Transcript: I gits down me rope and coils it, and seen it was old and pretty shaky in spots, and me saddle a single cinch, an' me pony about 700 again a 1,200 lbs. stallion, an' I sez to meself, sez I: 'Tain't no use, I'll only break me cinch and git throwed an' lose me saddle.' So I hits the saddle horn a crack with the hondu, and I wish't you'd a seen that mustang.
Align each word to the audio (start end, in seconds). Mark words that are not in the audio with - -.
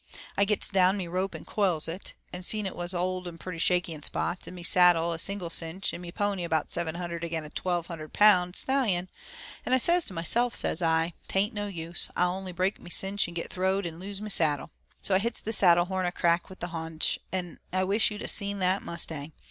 I 0.35 0.45
gits 0.45 0.69
down 0.69 0.97
me 0.97 1.07
rope 1.07 1.35
and 1.35 1.45
coils 1.45 1.87
it, 1.87 2.15
and 2.33 2.43
seen 2.43 2.65
it 2.65 2.75
was 2.75 2.91
old 2.95 3.27
and 3.27 3.39
pretty 3.39 3.59
shaky 3.59 3.93
in 3.93 4.01
spots, 4.01 4.47
and 4.47 4.55
me 4.55 4.63
saddle 4.63 5.13
a 5.13 5.19
single 5.19 5.51
cinch, 5.51 5.93
an' 5.93 6.01
me 6.01 6.11
pony 6.11 6.43
about 6.43 6.71
700 6.71 7.23
again 7.23 7.43
a 7.43 7.53
1,200 7.55 8.11
lbs. 8.11 8.55
stallion, 8.55 9.09
an' 9.63 9.73
I 9.73 9.77
sez 9.77 10.03
to 10.05 10.13
meself, 10.15 10.55
sez 10.55 10.81
I: 10.81 11.13
'Tain't 11.27 11.53
no 11.53 11.67
use, 11.67 12.09
I'll 12.15 12.31
only 12.33 12.51
break 12.51 12.79
me 12.81 12.89
cinch 12.89 13.27
and 13.27 13.35
git 13.35 13.53
throwed 13.53 13.85
an' 13.85 13.99
lose 13.99 14.23
me 14.23 14.31
saddle.' 14.31 14.71
So 15.03 15.13
I 15.13 15.19
hits 15.19 15.39
the 15.39 15.53
saddle 15.53 15.85
horn 15.85 16.07
a 16.07 16.11
crack 16.11 16.49
with 16.49 16.61
the 16.61 16.69
hondu, 16.69 17.19
and 17.31 17.59
I 17.71 17.83
wish't 17.83 18.09
you'd 18.09 18.23
a 18.23 18.27
seen 18.27 18.57
that 18.57 18.81
mustang. 18.81 19.33